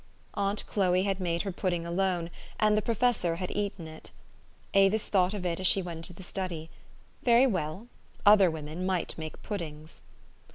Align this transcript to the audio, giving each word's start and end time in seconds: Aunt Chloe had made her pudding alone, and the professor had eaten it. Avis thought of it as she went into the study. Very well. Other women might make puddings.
Aunt 0.33 0.65
Chloe 0.65 1.03
had 1.03 1.19
made 1.19 1.43
her 1.43 1.51
pudding 1.51 1.85
alone, 1.85 2.31
and 2.59 2.75
the 2.75 2.81
professor 2.81 3.35
had 3.35 3.51
eaten 3.51 3.85
it. 3.85 4.09
Avis 4.73 5.05
thought 5.07 5.35
of 5.35 5.45
it 5.45 5.59
as 5.59 5.67
she 5.67 5.83
went 5.83 5.97
into 5.97 6.13
the 6.13 6.23
study. 6.23 6.71
Very 7.21 7.45
well. 7.45 7.85
Other 8.25 8.49
women 8.49 8.83
might 8.83 9.15
make 9.15 9.43
puddings. 9.43 10.01